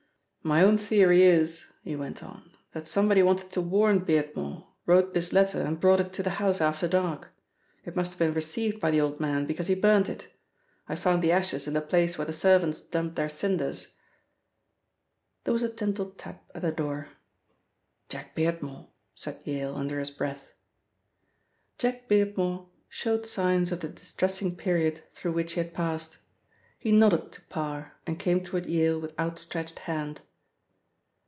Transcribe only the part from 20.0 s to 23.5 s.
breath. Jack Beardmore showed